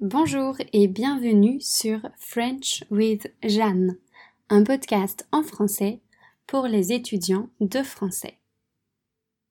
Bonjour 0.00 0.56
et 0.72 0.86
bienvenue 0.86 1.60
sur 1.60 1.98
French 2.18 2.84
with 2.88 3.32
Jeanne, 3.42 3.96
un 4.48 4.62
podcast 4.62 5.26
en 5.32 5.42
français 5.42 5.98
pour 6.46 6.68
les 6.68 6.92
étudiants 6.92 7.48
de 7.60 7.82
français. 7.82 8.38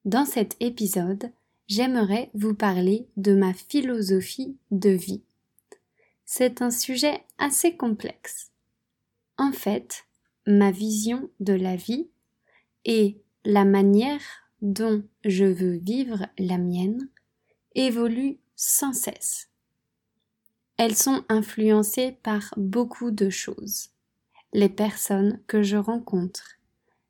Dans 0.05 0.23
cet 0.23 0.55
épisode, 0.61 1.31
j'aimerais 1.67 2.29
vous 2.33 2.53
parler 2.53 3.09
de 3.17 3.35
ma 3.35 3.53
philosophie 3.53 4.55
de 4.71 4.91
vie. 4.91 5.21
C'est 6.23 6.61
un 6.61 6.71
sujet 6.71 7.25
assez 7.37 7.75
complexe. 7.75 8.53
En 9.37 9.51
fait, 9.51 10.05
ma 10.45 10.71
vision 10.71 11.29
de 11.41 11.55
la 11.55 11.75
vie 11.75 12.07
et 12.85 13.17
la 13.43 13.65
manière 13.65 14.23
dont 14.61 15.03
je 15.25 15.43
veux 15.43 15.75
vivre 15.75 16.25
la 16.39 16.57
mienne 16.57 17.09
évoluent 17.75 18.37
sans 18.55 18.93
cesse. 18.93 19.49
Elles 20.77 20.95
sont 20.95 21.23
influencées 21.27 22.11
par 22.23 22.53
beaucoup 22.55 23.09
de 23.09 23.29
choses. 23.29 23.89
Les 24.53 24.69
personnes 24.69 25.41
que 25.47 25.63
je 25.63 25.77
rencontre, 25.77 26.57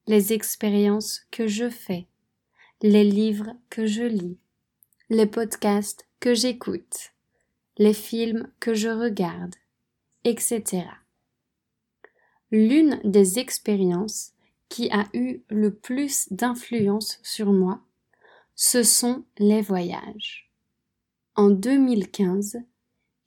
les 0.08 0.32
expériences 0.32 1.26
que 1.32 1.48
je 1.48 1.70
fais, 1.70 2.08
les 2.82 3.04
livres 3.04 3.54
que 3.70 3.86
je 3.86 4.04
lis, 4.04 4.38
les 5.10 5.26
podcasts 5.26 6.08
que 6.20 6.34
j'écoute, 6.34 7.14
les 7.78 7.94
films 7.94 8.50
que 8.60 8.74
je 8.74 8.90
regarde, 8.90 9.56
etc. 10.24 10.86
L'une 12.52 13.02
des 13.04 13.40
expériences 13.40 14.32
qui 14.70 14.90
a 14.92 15.08
eu 15.14 15.42
le 15.50 15.74
plus 15.74 16.32
d'influence 16.32 17.20
sur 17.22 17.52
moi, 17.52 17.82
ce 18.56 18.84
sont 18.84 19.26
les 19.38 19.62
voyages. 19.62 20.50
En 21.36 21.50
2015, 21.50 22.58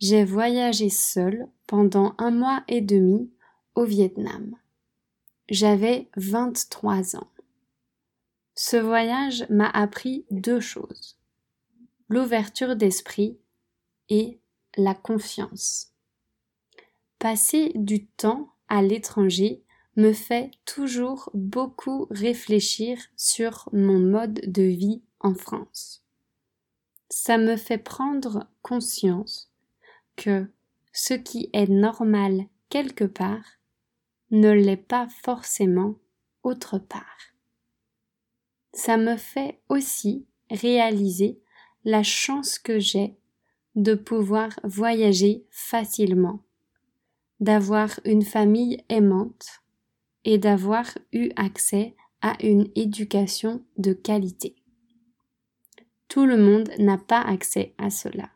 j'ai 0.00 0.24
voyagé 0.24 0.88
seul 0.88 1.46
pendant 1.66 2.14
un 2.16 2.30
mois 2.30 2.64
et 2.68 2.80
demi 2.80 3.30
au 3.74 3.84
Vietnam. 3.84 4.56
J'avais 5.50 6.08
23 6.16 7.16
ans. 7.16 7.30
Ce 8.54 8.76
voyage 8.76 9.46
m'a 9.50 9.68
appris 9.68 10.24
deux 10.30 10.60
choses. 10.60 11.18
L'ouverture 12.08 12.76
d'esprit 12.76 13.38
et 14.08 14.40
la 14.76 14.94
confiance. 14.94 15.92
Passer 17.18 17.72
du 17.74 18.06
temps 18.06 18.54
à 18.68 18.82
l'étranger 18.82 19.62
me 19.96 20.12
fait 20.12 20.50
toujours 20.64 21.30
beaucoup 21.34 22.06
réfléchir 22.10 22.98
sur 23.16 23.68
mon 23.72 23.98
mode 23.98 24.40
de 24.46 24.62
vie 24.62 25.02
en 25.20 25.34
France. 25.34 26.02
Ça 27.10 27.36
me 27.36 27.56
fait 27.56 27.78
prendre 27.78 28.46
conscience 28.62 29.49
que 30.20 30.46
ce 30.92 31.14
qui 31.14 31.48
est 31.54 31.70
normal 31.70 32.44
quelque 32.68 33.04
part 33.04 33.58
ne 34.30 34.50
l'est 34.50 34.76
pas 34.76 35.08
forcément 35.08 35.94
autre 36.42 36.78
part. 36.78 37.32
Ça 38.74 38.98
me 38.98 39.16
fait 39.16 39.60
aussi 39.70 40.26
réaliser 40.50 41.40
la 41.84 42.02
chance 42.02 42.58
que 42.58 42.78
j'ai 42.78 43.16
de 43.76 43.94
pouvoir 43.94 44.50
voyager 44.62 45.46
facilement, 45.50 46.44
d'avoir 47.40 47.98
une 48.04 48.22
famille 48.22 48.84
aimante 48.90 49.62
et 50.24 50.36
d'avoir 50.36 50.86
eu 51.12 51.30
accès 51.36 51.96
à 52.20 52.36
une 52.44 52.70
éducation 52.74 53.64
de 53.78 53.94
qualité. 53.94 54.54
Tout 56.08 56.26
le 56.26 56.36
monde 56.36 56.70
n'a 56.78 56.98
pas 56.98 57.22
accès 57.22 57.74
à 57.78 57.88
cela. 57.88 58.30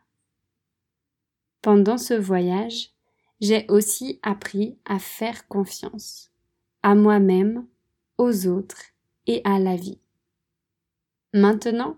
Pendant 1.65 1.97
ce 1.97 2.13
voyage, 2.13 2.91
j'ai 3.41 3.65
aussi 3.69 4.19
appris 4.21 4.77
à 4.85 4.99
faire 4.99 5.47
confiance 5.47 6.29
à 6.83 6.93
moi-même, 6.93 7.65
aux 8.19 8.45
autres 8.45 8.83
et 9.25 9.41
à 9.45 9.57
la 9.57 9.75
vie. 9.75 9.97
Maintenant, 11.33 11.97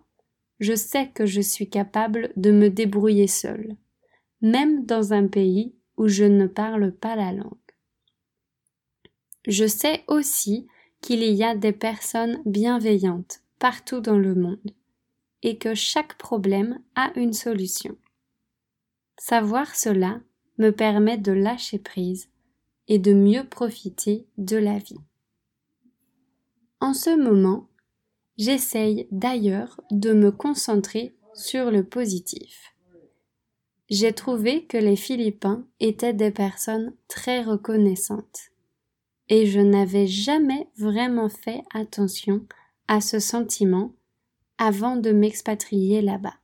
je 0.61 0.73
sais 0.73 1.09
que 1.09 1.25
je 1.25 1.41
suis 1.41 1.69
capable 1.69 2.31
de 2.37 2.51
me 2.51 2.69
débrouiller 2.69 3.27
seule, 3.27 3.75
même 4.39 4.85
dans 4.85 5.11
un 5.11 5.27
pays 5.27 5.75
où 5.97 6.07
je 6.07 6.23
ne 6.23 6.47
parle 6.47 6.93
pas 6.93 7.17
la 7.17 7.33
langue. 7.33 7.51
Je 9.47 9.67
sais 9.67 10.05
aussi 10.07 10.65
qu'il 11.01 11.23
y 11.23 11.43
a 11.43 11.57
des 11.57 11.73
personnes 11.73 12.41
bienveillantes 12.45 13.41
partout 13.59 13.99
dans 13.99 14.17
le 14.17 14.33
monde 14.33 14.71
et 15.43 15.57
que 15.57 15.75
chaque 15.75 16.17
problème 16.17 16.79
a 16.95 17.11
une 17.17 17.33
solution. 17.33 17.97
Savoir 19.17 19.75
cela 19.75 20.21
me 20.57 20.71
permet 20.71 21.17
de 21.17 21.31
lâcher 21.31 21.79
prise 21.79 22.29
et 22.87 22.99
de 22.99 23.13
mieux 23.13 23.43
profiter 23.43 24.27
de 24.37 24.57
la 24.57 24.77
vie. 24.77 24.99
En 26.79 26.93
ce 26.93 27.15
moment, 27.15 27.67
j'essaye 28.37 29.07
d'ailleurs 29.11 29.81
de 29.91 30.13
me 30.13 30.31
concentrer 30.31 31.15
sur 31.33 31.71
le 31.71 31.83
positif. 31.83 32.73
J'ai 33.89 34.13
trouvé 34.13 34.65
que 34.65 34.77
les 34.77 34.95
Philippins 34.95 35.65
étaient 35.79 36.13
des 36.13 36.31
personnes 36.31 36.93
très 37.07 37.41
reconnaissantes 37.41 38.51
et 39.29 39.45
je 39.45 39.59
n'avais 39.59 40.07
jamais 40.07 40.69
vraiment 40.77 41.29
fait 41.29 41.63
attention 41.73 42.45
à 42.87 43.01
ce 43.01 43.19
sentiment 43.19 43.93
avant 44.57 44.95
de 44.95 45.11
m'expatrier 45.11 46.01
là-bas. 46.01 46.35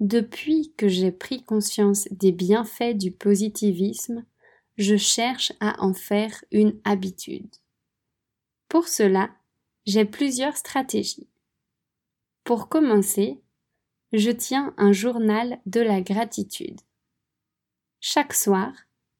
Depuis 0.00 0.72
que 0.78 0.88
j'ai 0.88 1.12
pris 1.12 1.44
conscience 1.44 2.08
des 2.10 2.32
bienfaits 2.32 2.96
du 2.96 3.10
positivisme, 3.10 4.24
je 4.78 4.96
cherche 4.96 5.52
à 5.60 5.82
en 5.84 5.92
faire 5.92 6.42
une 6.50 6.80
habitude. 6.84 7.54
Pour 8.68 8.88
cela, 8.88 9.28
j'ai 9.84 10.06
plusieurs 10.06 10.56
stratégies. 10.56 11.28
Pour 12.44 12.70
commencer, 12.70 13.42
je 14.14 14.30
tiens 14.30 14.74
un 14.78 14.92
journal 14.92 15.60
de 15.66 15.82
la 15.82 16.00
gratitude. 16.00 16.80
Chaque 18.00 18.32
soir, 18.32 18.72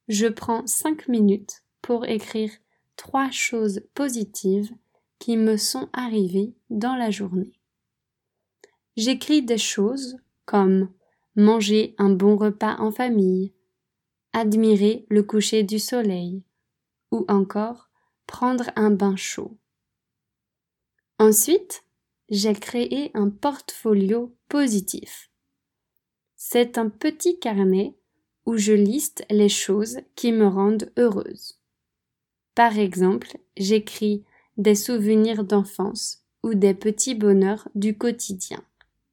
je 0.09 0.29
prends 0.29 0.67
cinq 0.67 1.09
minutes 1.09 1.63
pour 1.83 2.07
écrire 2.07 2.51
trois 2.97 3.31
choses 3.31 3.83
positives 3.93 4.75
qui 5.19 5.37
me 5.37 5.59
sont 5.59 5.91
arrivées 5.93 6.55
dans 6.71 6.97
la 6.97 7.11
journée. 7.11 7.53
J'écris 8.97 9.43
des 9.43 9.59
choses 9.59 10.17
comme 10.47 10.91
manger 11.37 11.95
un 11.99 12.11
bon 12.11 12.37
repas 12.37 12.77
en 12.79 12.91
famille, 12.91 13.53
admirer 14.33 15.07
le 15.09 15.23
coucher 15.23 15.63
du 15.63 15.79
soleil, 15.79 16.43
ou 17.11 17.25
encore 17.29 17.91
prendre 18.27 18.71
un 18.77 18.91
bain 18.91 19.17
chaud. 19.17 19.57
Ensuite, 21.19 21.85
j'ai 22.29 22.55
créé 22.55 23.11
un 23.15 23.29
portfolio 23.29 24.35
positif. 24.49 25.31
C'est 26.37 26.79
un 26.79 26.89
petit 26.89 27.39
carnet 27.39 27.97
où 28.47 28.57
je 28.57 28.73
liste 28.73 29.25
les 29.31 29.49
choses 29.49 29.99
qui 30.15 30.33
me 30.33 30.47
rendent 30.47 30.91
heureuse. 30.97 31.61
Par 32.55 32.79
exemple, 32.79 33.37
j'écris 33.57 34.25
des 34.57 34.75
souvenirs 34.75 35.45
d'enfance 35.45 36.25
ou 36.43 36.55
des 36.55 36.75
petits 36.75 37.15
bonheurs 37.15 37.69
du 37.75 37.97
quotidien, 37.99 38.63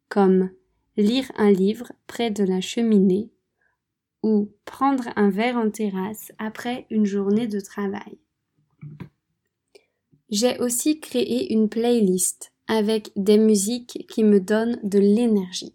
comme 0.09 0.51
lire 0.97 1.31
un 1.35 1.51
livre 1.51 1.91
près 2.07 2.31
de 2.31 2.43
la 2.43 2.59
cheminée 2.59 3.29
ou 4.23 4.51
prendre 4.65 5.09
un 5.15 5.29
verre 5.29 5.57
en 5.57 5.69
terrasse 5.69 6.31
après 6.39 6.87
une 6.89 7.05
journée 7.05 7.47
de 7.47 7.59
travail. 7.59 8.17
J'ai 10.29 10.59
aussi 10.59 10.99
créé 10.99 11.53
une 11.53 11.69
playlist 11.69 12.51
avec 12.67 13.11
des 13.15 13.37
musiques 13.37 14.05
qui 14.09 14.23
me 14.23 14.41
donnent 14.41 14.79
de 14.83 14.99
l'énergie. 14.99 15.73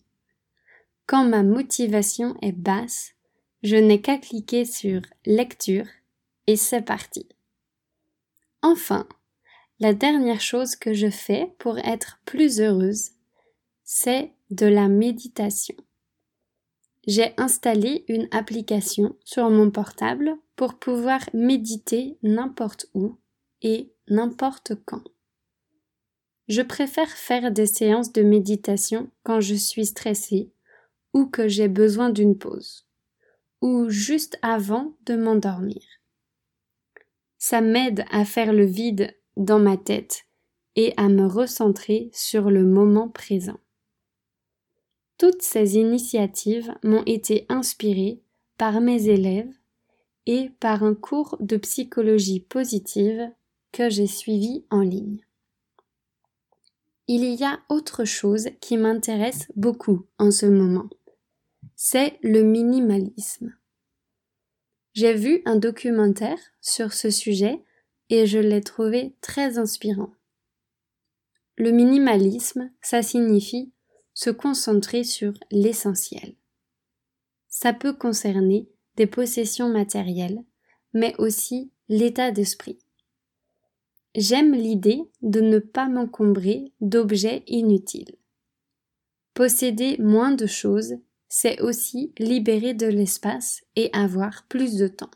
Quand 1.07 1.25
ma 1.25 1.43
motivation 1.43 2.37
est 2.43 2.53
basse, 2.53 3.13
je 3.63 3.77
n'ai 3.77 4.01
qu'à 4.01 4.19
cliquer 4.19 4.65
sur 4.65 5.01
lecture 5.25 5.87
et 6.47 6.57
c'est 6.57 6.83
parti. 6.83 7.29
Enfin, 8.61 9.09
la 9.81 9.95
dernière 9.95 10.41
chose 10.41 10.77
que 10.77 10.93
je 10.93 11.11
fais 11.11 11.55
pour 11.59 11.79
être 11.79 12.21
plus 12.25 12.61
heureuse, 12.61 13.13
c'est 13.85 14.33
de 14.53 14.67
la 14.67 14.87
méditation. 14.87 15.75
J'ai 17.07 17.33
installé 17.39 18.05
une 18.07 18.29
application 18.33 19.17
sur 19.25 19.49
mon 19.49 19.71
portable 19.71 20.37
pour 20.57 20.75
pouvoir 20.75 21.21
méditer 21.33 22.19
n'importe 22.23 22.87
où 22.93 23.17
et 23.63 23.93
n'importe 24.09 24.75
quand. 24.85 25.03
Je 26.49 26.61
préfère 26.61 27.09
faire 27.09 27.51
des 27.51 27.65
séances 27.65 28.13
de 28.13 28.23
méditation 28.23 29.11
quand 29.23 29.41
je 29.41 29.55
suis 29.55 29.87
stressée 29.87 30.53
ou 31.15 31.27
que 31.27 31.49
j'ai 31.49 31.69
besoin 31.69 32.11
d'une 32.11 32.37
pause, 32.37 32.87
ou 33.63 33.89
juste 33.89 34.39
avant 34.43 34.93
de 35.07 35.15
m'endormir. 35.17 35.83
Ça 37.39 37.63
m'aide 37.63 38.05
à 38.11 38.27
faire 38.27 38.53
le 38.53 38.67
vide 38.67 39.17
dans 39.39 39.59
ma 39.59 39.79
tête 39.79 40.27
et 40.77 40.93
à 40.99 41.09
me 41.09 41.27
recentrer 41.27 42.11
sur 42.13 42.51
le 42.51 42.65
moment 42.65 43.09
présent. 43.09 43.62
Toutes 45.23 45.43
ces 45.43 45.77
initiatives 45.77 46.75
m'ont 46.83 47.05
été 47.07 47.47
inspirées 47.49 48.21
par 48.59 48.81
mes 48.81 49.07
élèves 49.09 49.55
et 50.27 50.51
par 50.59 50.83
un 50.83 50.97
cours 50.97 51.37
de 51.39 51.57
psychologie 51.59 52.41
positive 52.41 53.31
que 53.71 53.89
j'ai 53.89 54.09
suivi 54.09 54.67
en 54.69 54.81
ligne. 54.81 55.25
Il 57.07 57.23
y 57.23 57.45
a 57.45 57.61
autre 57.69 58.05
chose 58.05 58.49
qui 58.61 58.77
m'intéresse 58.77 59.47
beaucoup 59.55 60.09
en 60.19 60.33
ce 60.33 60.47
moment. 60.47 60.91
C'est 61.77 62.19
le 62.25 62.43
minimalisme. 62.43 63.55
J'ai 64.93 65.15
vu 65.15 65.41
un 65.45 65.55
documentaire 65.55 66.41
sur 66.61 66.93
ce 66.93 67.11
sujet 67.11 67.63
et 68.09 68.27
je 68.27 68.41
l'ai 68.41 68.61
trouvé 68.61 69.15
très 69.21 69.59
inspirant. 69.59 70.15
Le 71.57 71.71
minimalisme, 71.71 72.73
ça 72.81 73.05
signifie 73.05 73.73
se 74.15 74.31
concentrer 74.31 75.05
sur 75.05 75.33
l'essentiel. 75.51 76.35
Ça 77.49 77.73
peut 77.73 77.93
concerner 77.93 78.69
des 78.97 79.07
possessions 79.07 79.69
matérielles, 79.69 80.43
mais 80.93 81.15
aussi 81.19 81.71
l'état 81.89 82.31
d'esprit. 82.31 82.79
J'aime 84.15 84.55
l'idée 84.55 85.03
de 85.23 85.41
ne 85.41 85.59
pas 85.59 85.89
m'encombrer 85.89 86.73
d'objets 86.81 87.45
inutiles. 87.47 88.17
Posséder 89.35 89.97
moins 89.99 90.33
de 90.33 90.47
choses, 90.47 90.97
c'est 91.29 91.63
aussi 91.63 92.13
libérer 92.19 92.75
de 92.75 92.87
l'espace 92.87 93.63
et 93.75 93.89
avoir 93.95 94.47
plus 94.49 94.77
de 94.77 94.89
temps. 94.89 95.11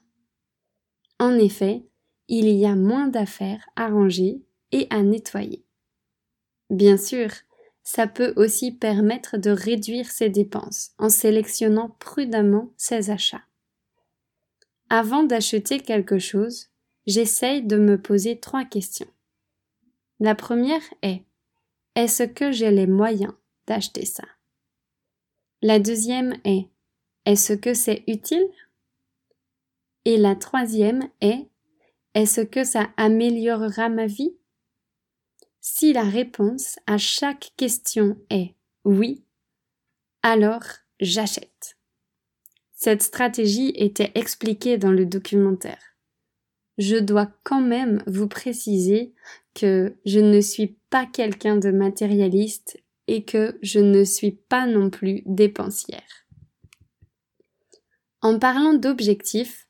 En 1.19 1.35
effet, 1.39 1.87
il 2.29 2.49
y 2.49 2.65
a 2.65 2.75
moins 2.75 3.09
d'affaires 3.09 3.69
à 3.77 3.89
ranger 3.89 4.43
et 4.73 4.87
à 4.91 5.03
nettoyer. 5.03 5.65
Bien 6.71 6.97
sûr, 6.97 7.29
ça 7.87 8.09
peut 8.09 8.33
aussi 8.35 8.73
permettre 8.73 9.37
de 9.37 9.51
réduire 9.51 10.11
ses 10.11 10.29
dépenses 10.29 10.91
en 10.99 11.09
sélectionnant 11.09 11.91
prudemment 12.01 12.73
ses 12.77 13.11
achats. 13.11 13.45
Avant 14.91 15.23
d'acheter 15.23 15.79
quelque 15.79 16.19
chose, 16.19 16.67
j'essaye 17.07 17.63
de 17.63 17.77
me 17.77 17.97
poser 17.97 18.41
trois 18.41 18.65
questions. 18.65 19.07
La 20.19 20.35
première 20.35 20.83
est 21.03 21.23
Est-ce 21.95 22.25
que 22.25 22.51
j'ai 22.51 22.73
les 22.73 22.89
moyens 22.89 23.35
d'acheter 23.69 24.05
ça? 24.05 24.25
La 25.63 25.79
deuxième 25.79 26.35
est 26.43 26.67
Est-ce 27.25 27.53
que 27.53 27.73
c'est 27.73 28.03
utile? 28.09 28.51
Et 30.05 30.17
la 30.17 30.35
troisième 30.35 31.09
est 31.21 31.47
Est-ce 32.15 32.41
que 32.41 32.65
ça 32.65 32.89
améliorera 32.97 33.89
ma 33.89 34.07
vie? 34.07 34.35
Si 35.69 35.93
la 35.93 36.05
réponse 36.05 36.79
à 36.87 36.97
chaque 36.97 37.53
question 37.57 38.17
est 38.31 38.55
oui, 38.85 39.25
alors 40.23 40.63
j'achète. 41.01 41.77
Cette 42.73 43.03
stratégie 43.03 43.73
était 43.75 44.13
expliquée 44.15 44.79
dans 44.79 44.93
le 44.93 45.07
documentaire 45.07 45.97
je 46.79 46.97
dois 46.97 47.31
quand 47.43 47.61
même 47.61 48.03
vous 48.07 48.29
préciser 48.29 49.15
que 49.55 49.97
je 50.05 50.21
ne 50.21 50.41
suis 50.41 50.77
pas 50.91 51.07
quelqu'un 51.07 51.57
de 51.57 51.71
matérialiste 51.71 52.79
et 53.07 53.25
que 53.25 53.59
je 53.63 53.81
ne 53.81 54.05
suis 54.05 54.33
pas 54.33 54.67
non 54.67 54.91
plus 54.91 55.23
dépensière. 55.25 56.27
En 58.21 58.39
parlant 58.39 58.75
d'objectifs, 58.75 59.69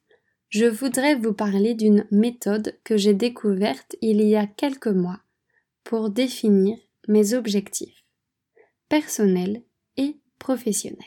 je 0.48 0.66
voudrais 0.66 1.14
vous 1.14 1.32
parler 1.32 1.74
d'une 1.74 2.06
méthode 2.10 2.76
que 2.84 2.96
j'ai 2.96 3.14
découverte 3.14 3.96
il 4.00 4.22
y 4.22 4.36
a 4.36 4.46
quelques 4.46 4.86
mois 4.86 5.20
pour 5.86 6.10
définir 6.10 6.76
mes 7.06 7.34
objectifs 7.34 8.04
personnels 8.88 9.62
et 9.96 10.16
professionnels. 10.40 10.98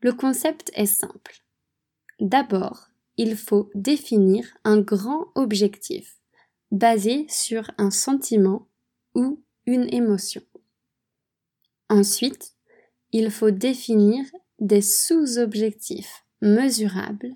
Le 0.00 0.12
concept 0.12 0.70
est 0.74 0.84
simple. 0.84 1.42
D'abord, 2.20 2.90
il 3.16 3.34
faut 3.34 3.70
définir 3.74 4.46
un 4.64 4.78
grand 4.82 5.28
objectif 5.34 6.18
basé 6.70 7.24
sur 7.30 7.70
un 7.78 7.90
sentiment 7.90 8.68
ou 9.14 9.42
une 9.64 9.92
émotion. 9.92 10.42
Ensuite, 11.88 12.54
il 13.12 13.30
faut 13.30 13.52
définir 13.52 14.22
des 14.58 14.82
sous-objectifs 14.82 16.26
mesurables 16.42 17.34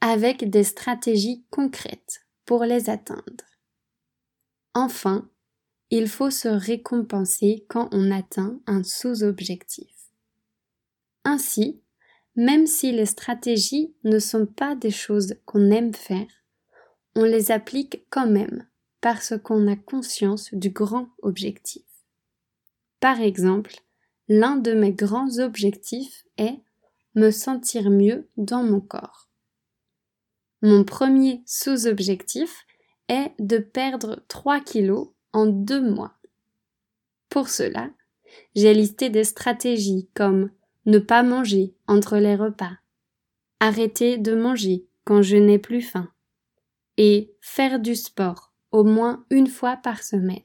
avec 0.00 0.48
des 0.48 0.64
stratégies 0.64 1.44
concrètes 1.50 2.26
pour 2.46 2.64
les 2.64 2.88
atteindre. 2.88 3.44
Enfin, 4.72 5.28
il 5.94 6.08
faut 6.08 6.30
se 6.30 6.48
récompenser 6.48 7.66
quand 7.68 7.90
on 7.92 8.10
atteint 8.10 8.58
un 8.66 8.82
sous-objectif. 8.82 9.94
Ainsi, 11.22 11.82
même 12.34 12.66
si 12.66 12.92
les 12.92 13.04
stratégies 13.04 13.94
ne 14.02 14.18
sont 14.18 14.46
pas 14.46 14.74
des 14.74 14.90
choses 14.90 15.34
qu'on 15.44 15.70
aime 15.70 15.92
faire, 15.92 16.26
on 17.14 17.24
les 17.24 17.50
applique 17.50 18.06
quand 18.08 18.26
même 18.26 18.66
parce 19.02 19.34
qu'on 19.44 19.70
a 19.70 19.76
conscience 19.76 20.54
du 20.54 20.70
grand 20.70 21.08
objectif. 21.20 21.84
Par 22.98 23.20
exemple, 23.20 23.74
l'un 24.28 24.56
de 24.56 24.72
mes 24.72 24.94
grands 24.94 25.40
objectifs 25.40 26.24
est 26.38 26.58
me 27.16 27.30
sentir 27.30 27.90
mieux 27.90 28.30
dans 28.38 28.62
mon 28.62 28.80
corps. 28.80 29.28
Mon 30.62 30.84
premier 30.84 31.42
sous-objectif 31.44 32.64
est 33.08 33.32
de 33.38 33.58
perdre 33.58 34.24
3 34.28 34.60
kilos 34.60 35.11
en 35.32 35.46
deux 35.46 35.80
mois. 35.80 36.14
Pour 37.28 37.48
cela, 37.48 37.90
j'ai 38.54 38.74
listé 38.74 39.10
des 39.10 39.24
stratégies 39.24 40.08
comme 40.14 40.50
ne 40.86 40.98
pas 40.98 41.22
manger 41.22 41.74
entre 41.86 42.18
les 42.18 42.36
repas, 42.36 42.78
arrêter 43.60 44.18
de 44.18 44.34
manger 44.34 44.86
quand 45.04 45.22
je 45.22 45.36
n'ai 45.36 45.58
plus 45.58 45.82
faim, 45.82 46.10
et 46.96 47.34
faire 47.40 47.80
du 47.80 47.94
sport 47.94 48.52
au 48.70 48.84
moins 48.84 49.24
une 49.30 49.46
fois 49.46 49.76
par 49.76 50.02
semaine. 50.02 50.42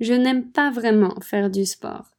Je 0.00 0.14
n'aime 0.14 0.50
pas 0.50 0.70
vraiment 0.70 1.20
faire 1.20 1.50
du 1.50 1.64
sport, 1.64 2.10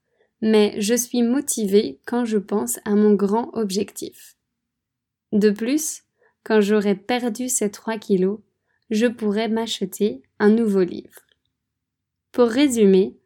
mais 0.41 0.75
je 0.79 0.95
suis 0.95 1.23
motivée 1.23 1.99
quand 2.05 2.25
je 2.25 2.37
pense 2.37 2.79
à 2.85 2.95
mon 2.95 3.13
grand 3.13 3.49
objectif. 3.53 4.37
De 5.31 5.49
plus, 5.49 6.03
quand 6.43 6.61
j'aurai 6.61 6.95
perdu 6.95 7.49
ces 7.49 7.71
trois 7.71 7.97
kilos, 7.97 8.39
je 8.89 9.07
pourrai 9.07 9.49
m'acheter 9.49 10.21
un 10.39 10.49
nouveau 10.49 10.83
livre. 10.83 11.24
Pour 12.35 12.49
résumer, 12.49 13.17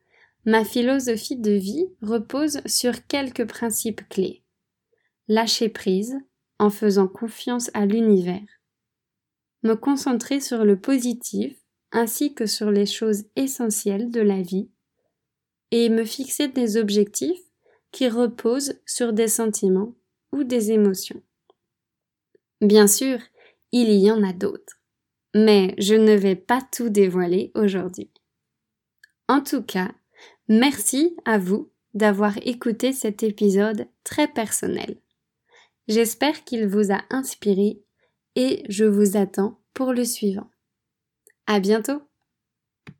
Ma 0.45 0.63
philosophie 0.63 1.35
de 1.35 1.51
vie 1.51 1.87
repose 2.03 2.61
sur 2.67 3.07
quelques 3.07 3.45
principes 3.45 4.07
clés. 4.07 4.43
Lâcher 5.27 5.67
prise 5.67 6.15
en 6.59 6.69
faisant 6.69 7.07
confiance 7.07 7.71
à 7.73 7.87
l'univers. 7.87 8.47
Me 9.63 9.73
concentrer 9.73 10.39
sur 10.39 10.63
le 10.63 10.79
positif 10.79 11.57
ainsi 11.91 12.35
que 12.35 12.45
sur 12.45 12.69
les 12.69 12.85
choses 12.85 13.25
essentielles 13.35 14.11
de 14.11 14.21
la 14.21 14.43
vie 14.43 14.69
et 15.71 15.89
me 15.89 16.05
fixer 16.05 16.47
des 16.47 16.77
objectifs 16.77 17.41
qui 17.91 18.07
reposent 18.07 18.79
sur 18.85 19.11
des 19.11 19.27
sentiments 19.27 19.95
ou 20.31 20.43
des 20.43 20.71
émotions. 20.71 21.21
Bien 22.61 22.85
sûr, 22.85 23.19
il 23.71 23.89
y 23.89 24.11
en 24.11 24.21
a 24.21 24.33
d'autres, 24.33 24.79
mais 25.33 25.73
je 25.79 25.95
ne 25.95 26.13
vais 26.13 26.35
pas 26.35 26.61
tout 26.71 26.89
dévoiler 26.89 27.51
aujourd'hui. 27.55 28.11
En 29.29 29.39
tout 29.41 29.63
cas, 29.63 29.91
Merci 30.49 31.15
à 31.25 31.37
vous 31.37 31.71
d'avoir 31.93 32.35
écouté 32.41 32.91
cet 32.91 33.21
épisode 33.21 33.87
très 34.03 34.27
personnel. 34.27 34.99
J'espère 35.87 36.43
qu'il 36.43 36.67
vous 36.67 36.91
a 36.91 37.03
inspiré 37.11 37.83
et 38.35 38.63
je 38.67 38.85
vous 38.85 39.15
attends 39.15 39.61
pour 39.75 39.93
le 39.93 40.05
suivant. 40.05 40.49
À 41.45 41.59
bientôt! 41.59 42.08